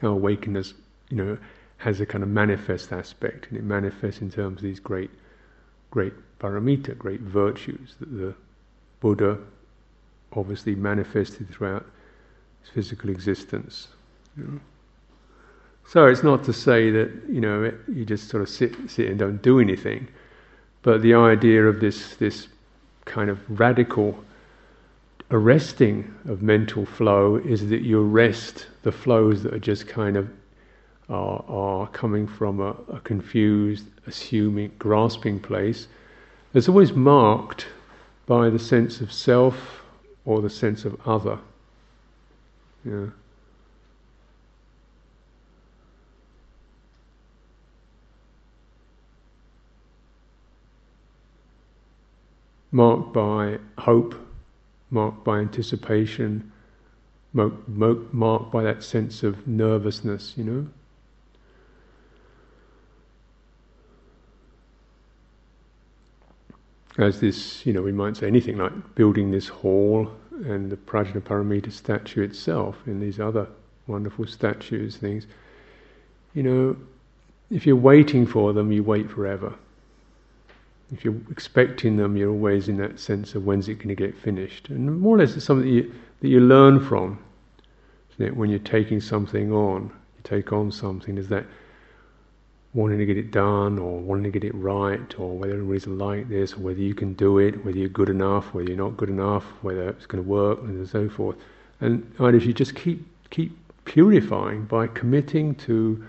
[0.00, 0.74] How awakeness,
[1.10, 1.38] you know,
[1.78, 5.10] has a kind of manifest aspect, and it manifests in terms of these great,
[5.90, 8.34] great paramita, great virtues that the
[9.00, 9.38] Buddha
[10.32, 11.86] obviously manifested throughout
[12.62, 13.88] his physical existence.
[14.36, 14.60] You know.
[15.88, 19.08] So it's not to say that you know it, you just sort of sit, sit
[19.08, 20.08] and don't do anything.
[20.82, 22.48] But the idea of this, this
[23.04, 24.22] kind of radical
[25.30, 30.28] arresting of mental flow is that you arrest the flows that are just kind of
[31.08, 35.88] are, are coming from a, a confused, assuming, grasping place.
[36.54, 37.66] It's always marked
[38.26, 39.82] by the sense of self,
[40.24, 41.38] or the sense of other.
[42.84, 43.06] Yeah.
[52.76, 54.14] Marked by hope,
[54.90, 56.52] marked by anticipation,
[57.32, 57.66] marked
[58.12, 60.66] marked by that sense of nervousness, you know.
[66.98, 70.12] As this, you know, we might say anything like building this hall
[70.44, 73.46] and the Prajnaparamita statue itself and these other
[73.86, 75.26] wonderful statues, things.
[76.34, 76.76] You know,
[77.50, 79.54] if you're waiting for them, you wait forever.
[80.92, 84.16] If you're expecting them, you're always in that sense of when's it going to get
[84.16, 84.68] finished.
[84.68, 87.18] And more or less, it's something that you, that you learn from.
[88.18, 91.44] When you're taking something on, you take on something, there's that
[92.76, 96.28] wanting to get it done or wanting to get it right or whether everybody's like
[96.28, 99.08] this or whether you can do it, whether you're good enough, whether you're not good
[99.08, 101.36] enough, whether it's going to work and so forth.
[101.80, 106.04] And if you just keep keep purifying by committing to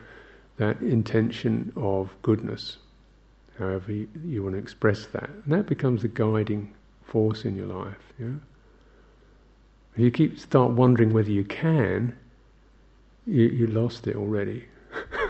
[0.57, 2.77] that intention of goodness,
[3.57, 6.73] however you, you want to express that, and that becomes the guiding
[7.05, 8.13] force in your life.
[8.19, 8.35] Yeah?
[9.95, 12.15] If you keep start wondering whether you can,
[13.25, 14.65] you, you lost it already.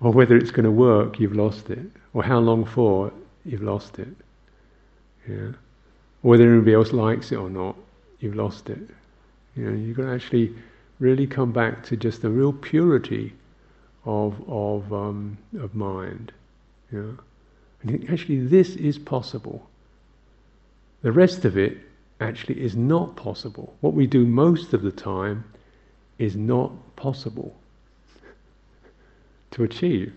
[0.00, 1.86] or whether it's going to work, you've lost it.
[2.14, 3.12] Or how long for,
[3.44, 4.08] you've lost it.
[5.28, 5.52] Yeah.
[6.22, 7.76] Or whether anybody else likes it or not,
[8.20, 8.78] you've lost it.
[9.54, 10.54] You know, you've got to actually
[10.98, 13.34] really come back to just the real purity
[14.04, 16.32] of of um, of mind.
[16.92, 17.12] Yeah.
[17.82, 19.68] And actually, this is possible.
[21.02, 21.78] The rest of it
[22.20, 23.76] actually is not possible.
[23.80, 25.44] What we do most of the time
[26.18, 27.54] is not possible
[29.52, 30.12] to achieve.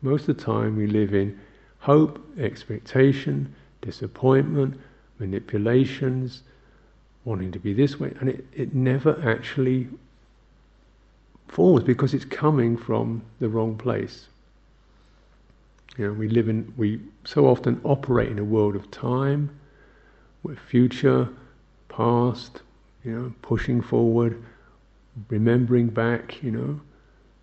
[0.00, 1.38] Most of the time we live in
[1.78, 4.80] hope, expectation, disappointment,
[5.18, 6.42] manipulations,
[7.24, 9.88] wanting to be this way, and it, it never actually
[11.48, 14.26] forms because it's coming from the wrong place.
[15.98, 19.50] You know, we live in, we so often operate in a world of time,
[20.42, 21.28] with future,
[21.88, 22.62] past,
[23.04, 24.42] you know, pushing forward,
[25.28, 26.80] remembering back, you know,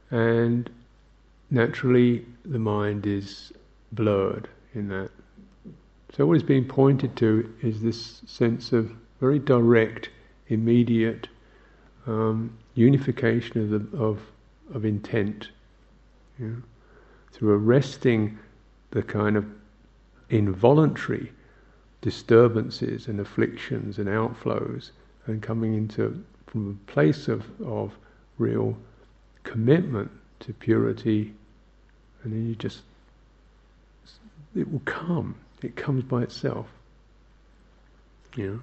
[0.09, 0.69] and
[1.51, 3.53] naturally the mind is
[3.91, 5.09] blurred in that.
[6.15, 10.09] So what is being pointed to is this sense of very direct,
[10.47, 11.27] immediate
[12.07, 14.19] um, unification of, the, of,
[14.73, 15.49] of intent.
[16.39, 16.61] You know,
[17.31, 18.37] through arresting
[18.91, 19.45] the kind of
[20.29, 21.31] involuntary
[22.01, 24.91] disturbances and afflictions and outflows
[25.25, 27.93] and coming into from a place of, of
[28.37, 28.75] real
[29.43, 31.33] commitment to purity.
[32.23, 32.81] And then you just
[34.55, 35.35] it will come.
[35.61, 36.67] It comes by itself.
[38.35, 38.61] You know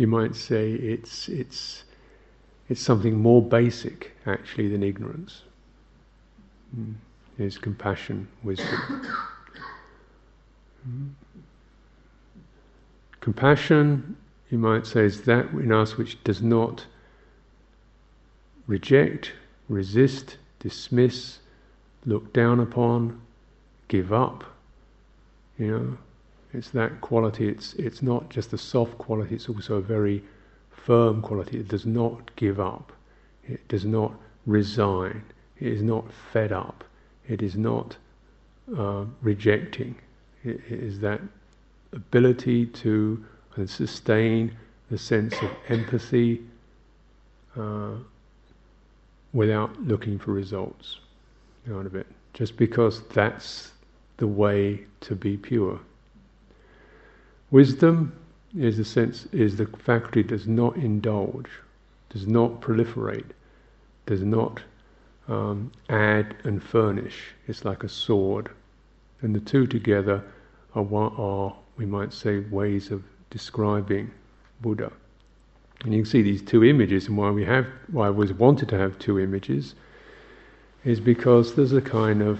[0.00, 1.84] you might say it's it's
[2.70, 5.42] it's something more basic actually than ignorance.
[6.74, 6.94] Mm.
[7.40, 9.06] Is compassion wisdom
[10.88, 11.10] mm.
[13.20, 14.16] compassion
[14.50, 16.86] you might say is that in us which does not
[18.66, 19.32] reject
[19.68, 21.38] resist dismiss
[22.06, 23.20] look down upon,
[23.88, 24.44] give up.
[25.58, 25.98] You know,
[26.52, 27.48] it's that quality.
[27.48, 29.34] It's it's not just a soft quality.
[29.34, 30.22] It's also a very
[30.70, 31.58] firm quality.
[31.58, 32.92] It does not give up.
[33.44, 34.12] It does not
[34.46, 35.22] resign.
[35.58, 36.84] It is not fed up.
[37.30, 37.96] It is not
[38.76, 39.94] uh, rejecting.
[40.42, 41.20] It, is that
[41.92, 43.24] ability to
[43.66, 44.56] sustain
[44.90, 46.42] the sense of empathy
[47.56, 47.92] uh,
[49.32, 50.98] without looking for results
[51.72, 53.72] out of it, just because that's
[54.16, 55.78] the way to be pure.
[57.52, 58.12] Wisdom
[58.58, 61.50] is the sense is the faculty does not indulge,
[62.08, 63.30] does not proliferate,
[64.06, 64.62] does not
[65.30, 67.34] um, add and furnish.
[67.46, 68.50] It's like a sword,
[69.22, 70.22] and the two together
[70.74, 74.10] are, are we might say ways of describing
[74.60, 74.92] Buddha.
[75.84, 78.68] And you can see these two images, and why we have why I was wanted
[78.70, 79.74] to have two images
[80.84, 82.38] is because there's a kind of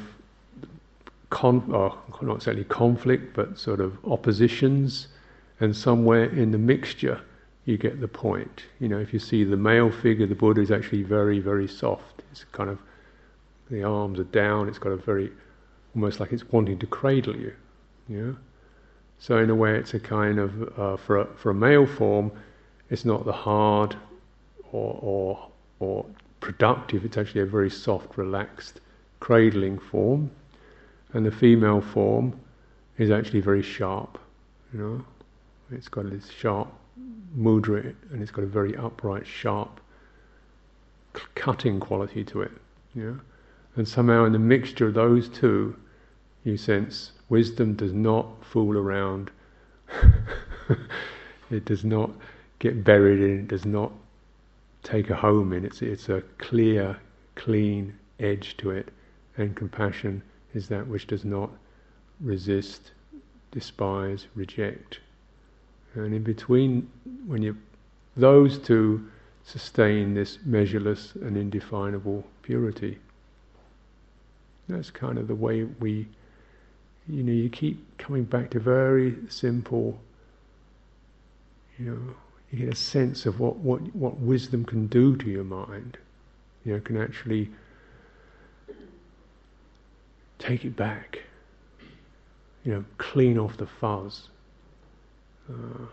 [1.31, 5.09] con- not exactly conflict, but sort of oppositions,
[5.61, 7.21] and somewhere in the mixture
[7.71, 8.65] you get the point.
[8.81, 12.23] You know, if you see the male figure, the Buddha is actually very, very soft.
[12.31, 12.79] It's kind of
[13.71, 14.69] the arms are down.
[14.69, 15.31] It's got a very
[15.95, 17.55] almost like it's wanting to cradle you.
[18.09, 18.33] Yeah.
[19.19, 22.33] So in a way, it's a kind of uh, for a, for a male form,
[22.91, 23.97] it's not the hard
[24.73, 26.07] or or or
[26.41, 28.81] productive, it's actually a very soft, relaxed,
[29.21, 30.31] cradling form.
[31.13, 32.39] And the female form
[32.99, 34.19] is actually very sharp,
[34.73, 35.05] you know.
[35.73, 36.69] It's got this sharp
[37.37, 39.81] mudra and it's got a very upright, sharp,
[41.35, 42.53] cutting quality to it.
[42.95, 43.21] Know?
[43.77, 45.77] And somehow in the mixture of those two,
[46.45, 49.31] you sense wisdom does not fool around.
[51.51, 52.11] it does not
[52.59, 53.93] get buried in, it does not
[54.83, 55.65] take a home in.
[55.65, 56.97] It's, it's a clear,
[57.35, 58.89] clean edge to it.
[59.37, 60.23] And compassion
[60.55, 61.51] is that which does not
[62.21, 62.91] resist,
[63.53, 65.01] despise, reject.
[65.95, 66.89] And in between,
[67.27, 67.57] when you,
[68.17, 69.09] those two
[69.45, 72.99] sustain this measureless and indefinable purity.
[74.69, 76.07] That's kind of the way we,
[77.09, 79.99] you know, you keep coming back to very simple,
[81.79, 82.15] you know,
[82.53, 85.97] you get a sense of what, what, what wisdom can do to your mind.
[86.65, 87.51] You know, can actually
[90.39, 91.21] take it back.
[92.65, 94.29] You know, clean off the fuzz.
[95.51, 95.87] Uh,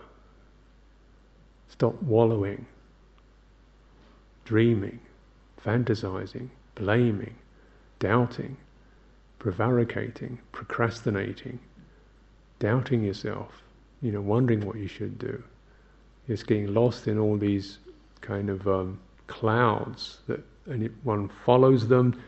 [1.69, 2.65] stop wallowing,
[4.45, 4.99] dreaming,
[5.65, 7.35] fantasizing, blaming,
[7.99, 8.55] doubting,
[9.39, 11.59] prevaricating, procrastinating,
[12.59, 13.51] doubting yourself,
[14.01, 15.43] you know, wondering what you should do.
[16.27, 17.79] Just getting lost in all these
[18.21, 22.21] kind of um, clouds that, and it, one follows them,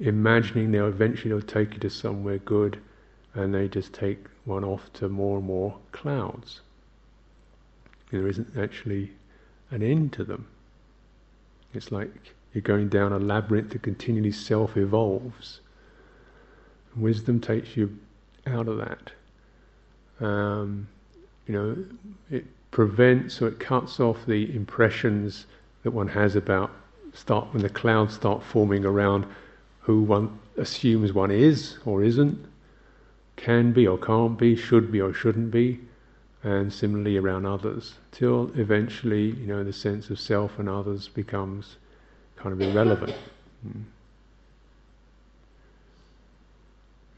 [0.00, 2.80] imagining they'll eventually they'll take you to somewhere good,
[3.34, 6.60] and they just take one off to more and more clouds.
[8.10, 9.12] There isn't actually
[9.70, 10.46] an end to them.
[11.74, 15.60] It's like you're going down a labyrinth that continually self evolves.
[16.96, 17.98] Wisdom takes you
[18.46, 20.24] out of that.
[20.24, 20.88] Um,
[21.46, 21.76] you know,
[22.30, 25.46] it prevents or it cuts off the impressions
[25.82, 26.70] that one has about
[27.12, 29.26] start when the clouds start forming around
[29.80, 32.44] who one assumes one is or isn't,
[33.36, 35.80] can be or can't be, should be or shouldn't be,
[36.46, 41.76] and similarly around others, till eventually, you know, the sense of self and others becomes
[42.36, 43.16] kind of irrelevant.
[43.62, 43.80] Hmm.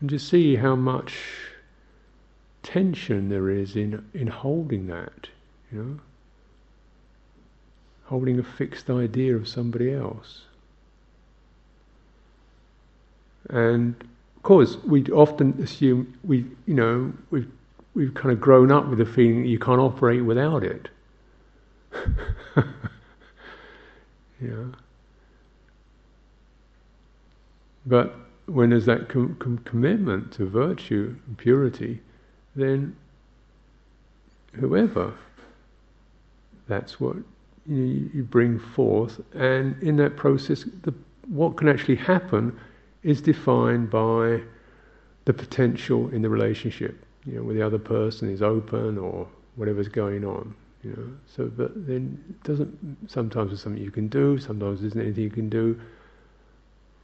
[0.00, 1.14] And just see how much
[2.62, 5.28] tension there is in in holding that,
[5.70, 6.00] you know,
[8.04, 10.44] holding a fixed idea of somebody else.
[13.50, 13.94] And
[14.36, 17.50] of course, we often assume we, you know, we've
[17.94, 20.88] we've kind of grown up with the feeling that you can't operate without it.
[24.40, 24.64] yeah.
[27.86, 28.14] But
[28.46, 32.00] when there's that com- com- commitment to virtue and purity,
[32.54, 32.94] then
[34.52, 35.12] whoever,
[36.66, 37.16] that's what
[37.66, 40.94] you, you bring forth, and in that process, the,
[41.28, 42.58] what can actually happen
[43.02, 44.40] is defined by
[45.24, 49.88] the potential in the relationship you know, where the other person is open or whatever's
[49.88, 50.54] going on.
[50.82, 53.10] You know, so but then doesn't.
[53.10, 54.38] Sometimes it's something you can do.
[54.38, 55.78] Sometimes there isn't anything you can do.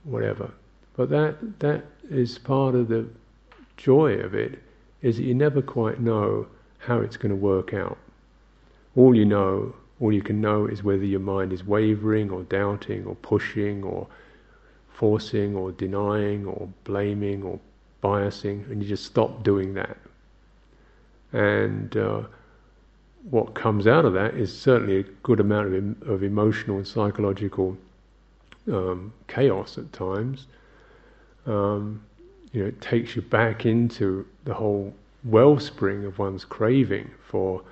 [0.04, 0.50] Whatever.
[0.96, 3.06] But that that is part of the
[3.76, 4.60] joy of it.
[5.02, 6.46] Is that you never quite know
[6.78, 7.98] how it's going to work out.
[8.96, 13.04] All you know, all you can know is whether your mind is wavering or doubting
[13.04, 14.06] or pushing or
[14.92, 17.58] forcing or denying or blaming or
[18.02, 19.96] biasing, and you just stop doing that.
[21.34, 22.22] And uh,
[23.28, 27.76] what comes out of that is certainly a good amount of, of emotional and psychological
[28.72, 30.46] um, chaos at times.
[31.46, 32.02] Um,
[32.52, 34.94] you know, it takes you back into the whole
[35.24, 37.62] wellspring of one's craving for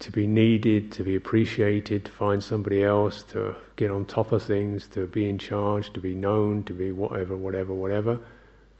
[0.00, 4.42] to be needed, to be appreciated, to find somebody else, to get on top of
[4.42, 8.18] things, to be in charge, to be known, to be whatever, whatever, whatever.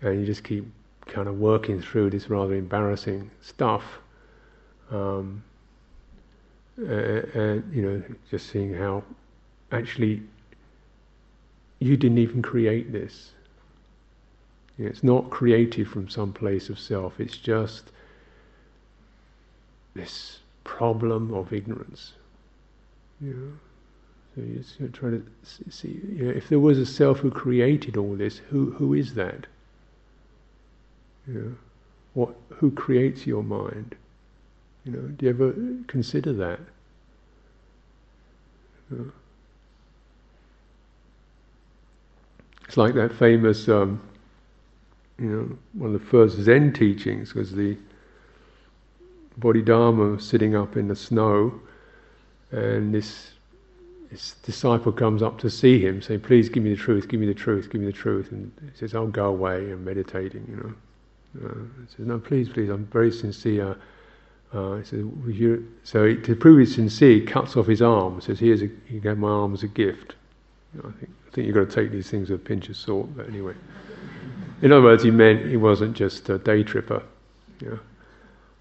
[0.02, 0.64] And you just keep
[1.08, 3.82] kind of working through this rather embarrassing stuff.
[4.90, 5.42] Um,
[6.76, 9.02] and, you know, just seeing how
[9.72, 10.22] actually
[11.80, 13.32] you didn't even create this.
[14.76, 17.18] You know, it's not created from some place of self.
[17.18, 17.90] It's just
[19.94, 22.12] this problem of ignorance.
[23.20, 23.52] You know?
[24.36, 24.42] So
[24.78, 28.38] you're trying to see, you know, if there was a self who created all this,
[28.38, 29.46] who who is that?
[31.28, 31.54] You know,
[32.14, 33.94] what, who creates your mind?
[34.84, 35.54] You know, do you ever
[35.86, 36.60] consider that?
[38.90, 39.12] You know?
[42.66, 44.00] It's like that famous, um,
[45.18, 47.76] you know, one of the first Zen teachings was the
[49.38, 51.60] Bodhidharma sitting up in the snow,
[52.50, 53.32] and this,
[54.10, 57.26] this disciple comes up to see him, saying, "Please give me the truth, give me
[57.26, 60.56] the truth, give me the truth." And he says, "I'll go away." and meditating, you
[60.56, 60.74] know.
[61.36, 61.54] Uh,
[61.88, 63.76] says, no, please, please, I'm very sincere.
[64.52, 65.04] Uh, he says,
[65.84, 68.20] so he, to prove he's sincere, he cuts off his arm.
[68.20, 70.14] Says, "Here's a, he gave my arm as a gift."
[70.78, 73.14] I think I think you've got to take these things with a pinch of salt.
[73.14, 73.54] But anyway,
[74.62, 77.02] in other words, he meant he wasn't just a day tripper.
[77.60, 77.78] Know?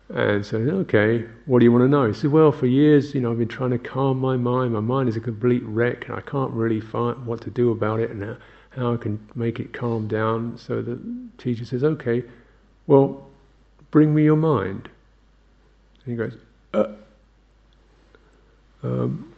[0.09, 2.07] And so, okay, what do you want to know?
[2.07, 4.73] He said, well, for years, you know, I've been trying to calm my mind.
[4.73, 7.99] My mind is a complete wreck, and I can't really find what to do about
[7.99, 8.37] it and
[8.69, 10.57] how I can make it calm down.
[10.57, 10.97] So the
[11.37, 12.23] teacher says, okay,
[12.87, 13.27] well,
[13.91, 14.89] bring me your mind.
[16.05, 16.35] And he goes,
[16.73, 16.87] uh.
[18.83, 19.33] Um,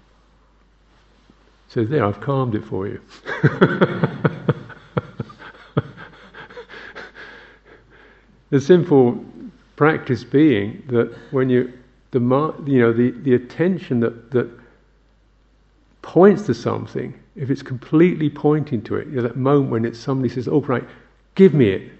[1.68, 3.02] says, there, I've calmed it for you.
[8.50, 9.24] the simple
[9.76, 11.72] practice being that when you
[12.12, 12.20] the
[12.66, 14.50] you know the, the attention that that
[16.02, 20.00] points to something, if it's completely pointing to it, you know, that moment when it's
[20.00, 20.84] somebody says, "Oh, right,
[21.36, 21.92] give me it,"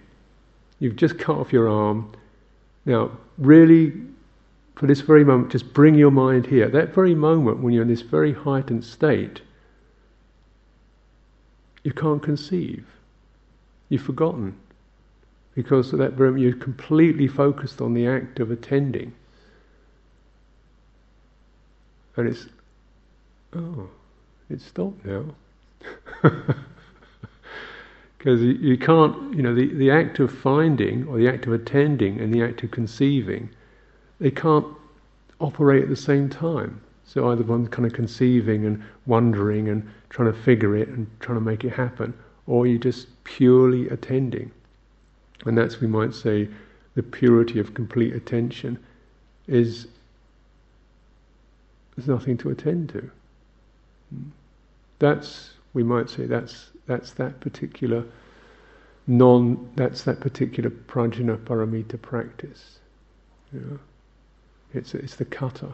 [0.80, 2.12] you've just cut off your arm.
[2.86, 3.94] Now, really,
[4.76, 6.70] for this very moment, just bring your mind here.
[6.70, 9.42] That very moment when you're in this very heightened state,
[11.84, 12.86] you can't conceive.
[13.90, 14.56] You've forgotten
[15.56, 19.14] because at that very moment you're completely focused on the act of attending.
[22.16, 22.48] And it's,
[23.54, 23.90] oh,
[24.50, 25.26] it's stopped now.
[28.20, 32.20] Because you, can't, you know, the, the act of finding or the act of attending
[32.20, 33.50] and the act of conceiving,
[34.20, 34.68] they can't
[35.40, 36.82] operate at the same time.
[37.06, 41.38] So either one's kind of conceiving and wondering and trying to figure it and trying
[41.38, 42.14] to make it happen,
[42.46, 44.52] or you're just purely attending.
[45.46, 46.50] And that's, we might say,
[46.96, 48.78] the purity of complete attention
[49.48, 49.88] is
[51.96, 53.10] there's nothing to attend to.
[54.10, 54.30] Hmm.
[55.00, 58.04] That's, we might say, that's, that's that particular
[59.06, 62.80] non, that's that particular prajna paramita practice.
[64.74, 65.74] It's, it's the know?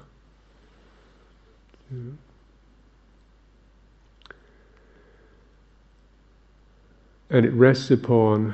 [7.30, 8.54] And it rests upon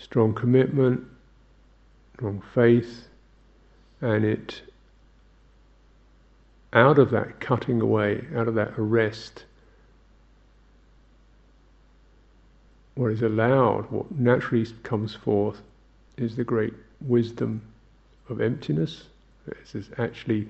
[0.00, 1.04] strong commitment,
[2.14, 3.08] strong faith,
[4.00, 4.62] and it,
[6.72, 9.44] out of that cutting away, out of that arrest,
[12.94, 15.62] what is allowed, what naturally comes forth,
[16.16, 17.60] is the great wisdom
[18.28, 19.04] of emptiness.
[19.46, 20.48] This is actually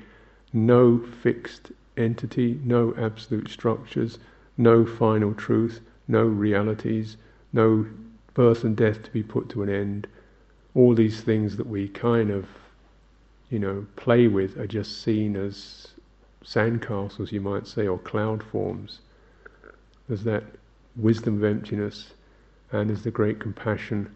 [0.52, 4.18] no fixed entity, no absolute structures,
[4.56, 7.16] no final truth, no realities,
[7.52, 7.86] no
[8.34, 10.06] birth and death to be put to an end.
[10.74, 12.46] All these things that we kind of,
[13.50, 15.88] you know, play with are just seen as
[16.44, 19.00] sandcastles, you might say, or cloud forms.
[20.08, 20.44] There's that
[20.96, 22.12] wisdom of emptiness,
[22.74, 24.12] and there's the great compassion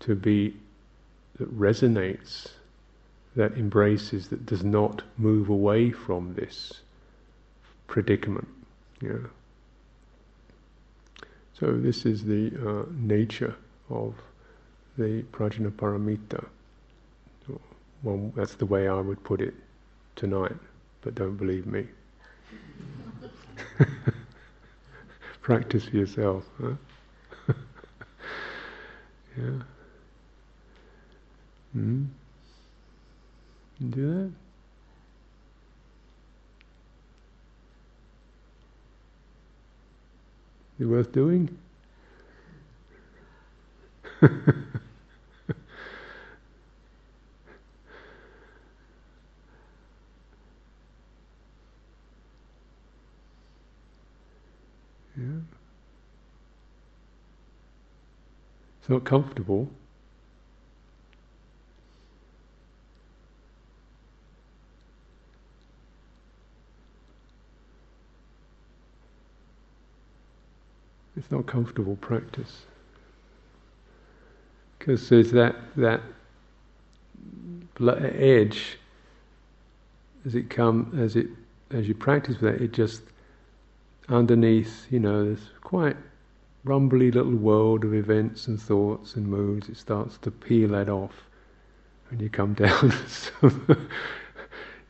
[0.00, 0.56] to be
[1.38, 2.48] that resonates,
[3.36, 6.72] that embraces, that does not move away from this
[7.86, 8.48] predicament.
[9.02, 9.26] Know.
[11.52, 13.54] So this is the uh, nature
[13.90, 14.14] of
[14.96, 16.46] the prajna paramita.
[18.02, 19.54] Well, that's the way I would put it
[20.16, 20.56] tonight,
[21.02, 21.86] but don't believe me.
[25.42, 26.44] Practice for yourself.
[26.60, 26.74] Huh?
[29.38, 29.62] Yeah.
[31.72, 32.04] Hmm?
[33.90, 34.32] Do that?
[40.78, 41.56] Is it worth doing?
[44.22, 44.30] yeah.
[58.88, 59.68] It's not comfortable.
[71.18, 72.62] It's not comfortable practice.
[74.78, 76.00] Because there's that, that
[77.78, 78.78] edge
[80.24, 81.26] as it come as it
[81.72, 83.02] as you practice with that, it just
[84.08, 85.98] underneath, you know, this quite
[86.64, 89.68] rumbly little world of events and thoughts and moods.
[89.68, 91.14] It starts to peel that off,
[92.10, 93.88] and you come down to some,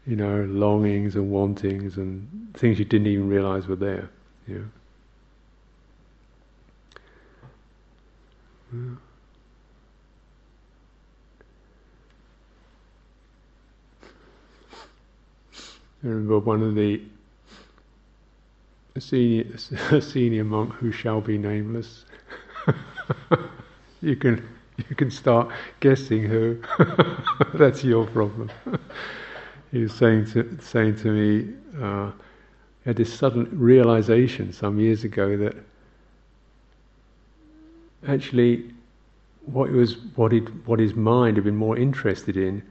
[0.06, 4.08] you know, longings and wantings and things you didn't even realize were there.
[4.46, 4.70] You
[8.72, 8.96] know.
[16.04, 17.00] I remember one of the
[18.94, 19.46] a senior,
[19.90, 22.04] a senior monk who shall be nameless.
[24.00, 24.46] you can
[24.88, 26.58] you can start guessing who.
[27.54, 28.50] That's your problem.
[29.72, 32.12] he was saying to saying to me, uh,
[32.84, 35.54] had this sudden realization some years ago that
[38.06, 38.70] actually
[39.46, 42.62] what was what he what his mind had been more interested in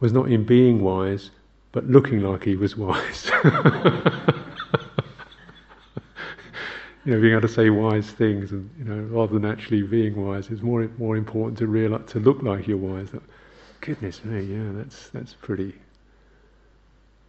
[0.00, 1.30] was not in being wise,
[1.72, 3.30] but looking like he was wise.
[7.04, 10.16] You know, being able to say wise things, and you know, rather than actually being
[10.26, 13.10] wise, it's more more important to realize to look like you're wise.
[13.10, 13.22] That,
[13.80, 15.74] Goodness me, yeah, that's that's pretty.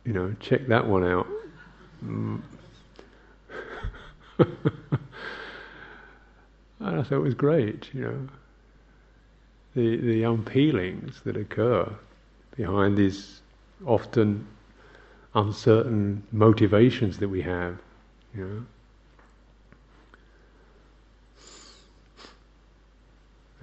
[0.06, 1.28] You know, check that one out.
[2.06, 2.42] Mm.
[4.40, 4.48] and
[6.80, 8.28] I thought it was great, you know.
[9.76, 11.94] The the unpeelings that occur
[12.56, 13.42] behind these
[13.86, 14.48] often
[15.34, 17.78] uncertain motivations that we have,
[18.34, 18.66] you know.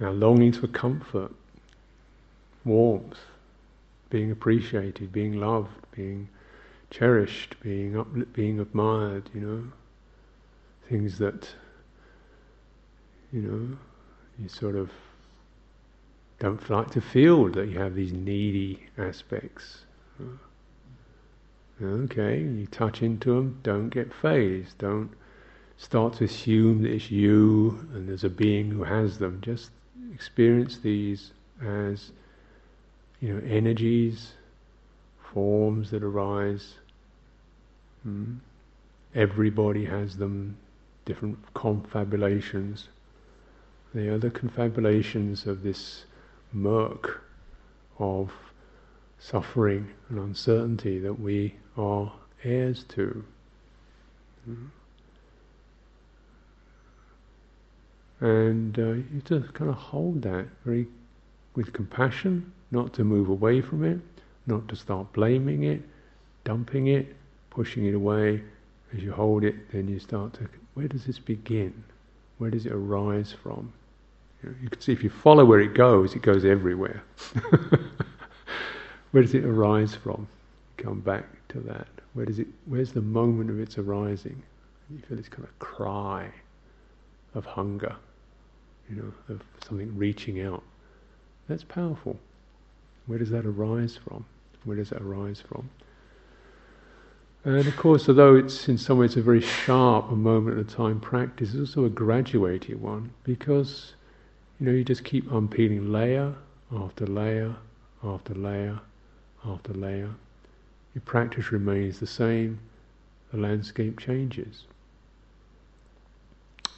[0.01, 1.31] Our longings for comfort,
[2.65, 3.19] warmth,
[4.09, 6.27] being appreciated, being loved, being
[6.89, 9.63] cherished, being up, being admired, you know,
[10.89, 11.49] things that,
[13.31, 13.77] you know,
[14.39, 14.91] you sort of
[16.39, 19.85] don't like to feel that you have these needy aspects.
[21.81, 25.11] Okay, you touch into them, don't get fazed, don't
[25.77, 29.39] start to assume that it's you and there's a being who has them.
[29.41, 29.71] Just
[30.13, 31.31] experience these
[31.61, 32.11] as
[33.19, 34.33] you know energies,
[35.33, 36.75] forms that arise.
[38.03, 38.35] Hmm?
[39.15, 40.57] Everybody has them,
[41.05, 42.89] different confabulations.
[43.93, 46.05] They are the confabulations of this
[46.51, 47.23] murk
[47.99, 48.31] of
[49.19, 52.11] suffering and uncertainty that we are
[52.43, 53.23] heirs to.
[54.45, 54.65] Hmm?
[58.23, 60.87] And uh, you just kind of hold that very
[61.55, 63.99] with compassion, not to move away from it,
[64.47, 65.81] not to start blaming it,
[66.45, 67.17] dumping it,
[67.49, 68.41] pushing it away.
[68.95, 71.83] As you hold it, then you start to, where does this begin?
[72.37, 73.73] Where does it arise from?
[74.41, 77.03] You, know, you can see if you follow where it goes, it goes everywhere.
[79.11, 80.29] where does it arise from?
[80.77, 81.89] Come back to that.
[82.13, 82.47] Where does it?
[82.67, 84.41] Where's the moment of its arising?
[84.89, 86.31] You feel this kind of cry
[87.35, 87.97] of hunger
[88.89, 90.63] you know, of something reaching out.
[91.47, 92.19] That's powerful.
[93.05, 94.25] Where does that arise from?
[94.63, 95.69] Where does that arise from?
[97.45, 100.75] And of course, although it's in some ways a very sharp, a moment at a
[100.75, 103.93] time practice, it's also a graduated one because,
[104.59, 106.33] you know, you just keep unpeeling layer
[106.73, 107.53] after layer
[108.01, 108.79] after layer
[109.45, 110.09] after layer.
[110.95, 112.59] Your practice remains the same,
[113.33, 114.63] the landscape changes.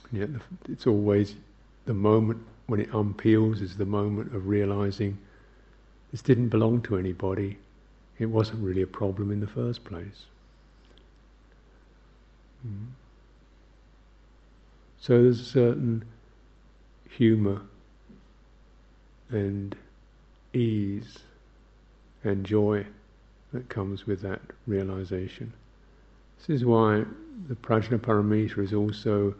[0.10, 0.30] And yet
[0.72, 1.36] it's always
[1.86, 5.18] the moment when it unpeels is the moment of realizing
[6.12, 7.58] this didn't belong to anybody.
[8.18, 10.26] It wasn't really a problem in the first place.
[12.66, 12.88] Mm.
[15.00, 16.04] So there's a certain
[17.10, 17.62] humour
[19.30, 19.76] and
[20.54, 21.20] ease
[22.24, 22.86] and joy
[23.54, 25.54] that comes with that realization.
[26.40, 27.04] This is why
[27.48, 29.36] the Prajnaparamita is also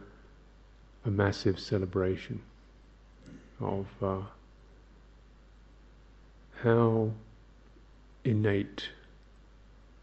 [1.06, 2.42] a massive celebration
[3.60, 4.18] of uh,
[6.62, 7.10] how
[8.24, 8.88] innate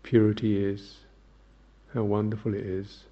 [0.02, 0.96] purity is,
[1.94, 3.04] how wonderful it is,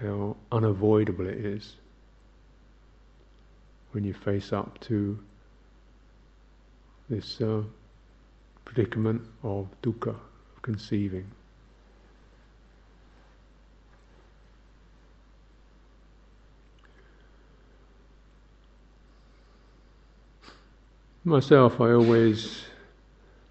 [0.00, 1.76] how unavoidable it is
[3.92, 5.18] when you face up to
[7.08, 7.62] this uh,
[8.66, 11.26] predicament of dukkha, of conceiving.
[21.24, 22.62] Myself, I always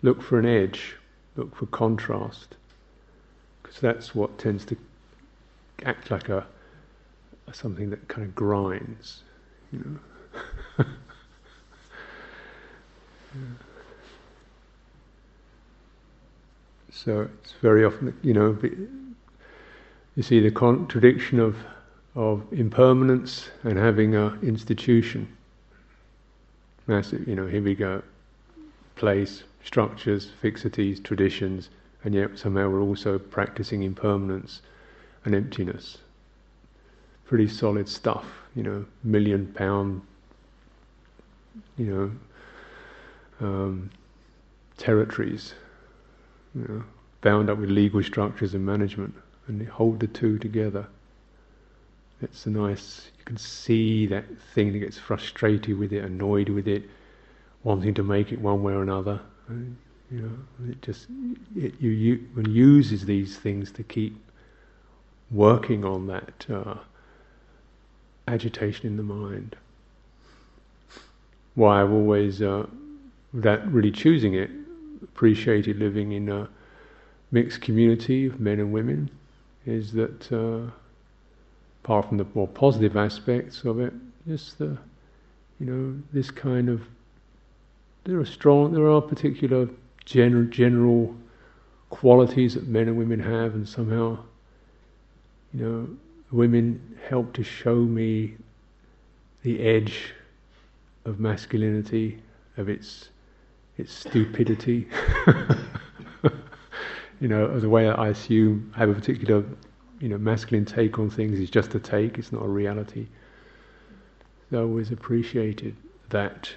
[0.01, 0.95] look for an edge,
[1.35, 2.55] look for contrast,
[3.61, 4.77] because that's what tends to
[5.85, 6.45] act like a,
[7.47, 9.23] a something that kind of grinds,
[9.71, 9.99] you
[10.77, 10.85] know.
[16.89, 18.57] So it's very often, you know,
[20.15, 21.55] you see the contradiction of
[22.15, 25.37] of impermanence and having an institution
[26.87, 28.01] massive, you know, here we go,
[28.95, 31.69] place, structures, fixities, traditions,
[32.03, 34.61] and yet somehow we're also practicing impermanence
[35.25, 35.97] and emptiness.
[37.25, 38.25] Pretty solid stuff,
[38.55, 40.01] you know, million pound,
[41.77, 41.85] you
[43.39, 43.89] know, um,
[44.77, 45.53] territories,
[46.55, 46.83] you know,
[47.21, 49.13] bound up with legal structures and management,
[49.47, 50.87] and hold the two together.
[52.21, 56.67] It's a nice, you can see that thing that gets frustrated with it, annoyed with
[56.67, 56.83] it,
[57.63, 59.19] wanting to make it one way or another.
[59.49, 61.07] You know, it just
[61.55, 64.17] it, you, you one uses these things to keep
[65.31, 66.75] working on that uh,
[68.27, 69.55] agitation in the mind.
[71.55, 72.65] Why I've always, uh,
[73.33, 74.49] without really choosing it,
[75.03, 76.49] appreciated living in a
[77.31, 79.09] mixed community of men and women
[79.65, 80.71] is that, uh,
[81.87, 83.93] apart from the more positive aspects of it,
[84.27, 84.77] just the,
[85.57, 86.81] you know, this kind of,
[88.03, 89.69] there are strong, there are particular
[90.03, 91.15] general, general
[91.89, 94.17] qualities that men and women have, and somehow,
[95.53, 95.87] you know,
[96.29, 98.35] women help to show me
[99.43, 100.13] the edge
[101.05, 102.21] of masculinity,
[102.57, 103.07] of its
[103.77, 104.89] its stupidity.
[107.21, 109.45] you know, of the way I assume I have a particular,
[109.99, 113.07] you know, masculine take on things is just a take; it's not a reality.
[114.49, 115.75] So I always appreciated
[116.09, 116.49] that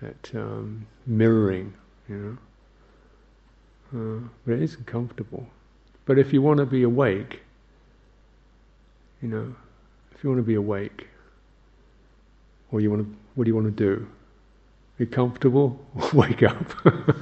[0.00, 1.74] that um, mirroring,
[2.08, 2.38] you know.
[3.90, 5.46] Uh, but it isn't comfortable.
[6.04, 7.42] But if you want to be awake,
[9.22, 9.54] you know,
[10.14, 11.08] if you want to be awake,
[12.70, 14.06] or you want to, what do you want to do?
[14.98, 16.64] Be comfortable or wake up?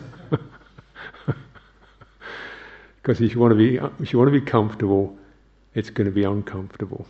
[3.07, 5.17] Because if you want to be, if you want to be comfortable,
[5.77, 7.07] it's going to be uncomfortable.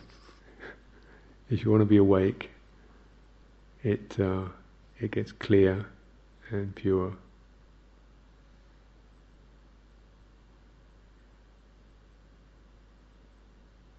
[1.49, 2.51] If you want to be awake,
[3.81, 4.43] it uh,
[4.99, 5.85] it gets clear
[6.51, 7.13] and pure.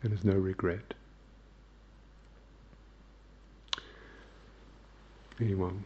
[0.03, 0.93] And there's no regret.
[5.41, 5.83] Anyone?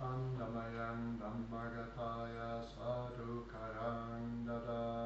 [0.00, 4.99] Annamayang Dhammagathaya Sadhukarang Dadamase